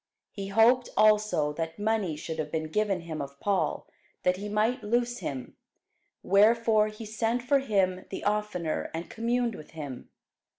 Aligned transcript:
He 0.31 0.47
hoped 0.47 0.89
also 0.97 1.53
that 1.53 1.77
money 1.77 2.15
should 2.15 2.39
have 2.39 2.51
been 2.51 2.71
given 2.71 3.01
him 3.01 3.21
of 3.21 3.39
Paul, 3.39 3.87
that 4.23 4.37
he 4.37 4.49
might 4.49 4.81
loose 4.83 5.19
him: 5.19 5.55
wherefore 6.23 6.87
he 6.87 7.05
sent 7.05 7.43
for 7.43 7.59
him 7.59 8.05
the 8.09 8.23
oftener, 8.23 8.89
and 8.95 9.11
communed 9.11 9.53
with 9.53 9.73
him. 9.77 10.09